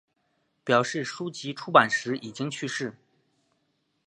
[0.63, 2.97] 表示书籍出版时已经去世。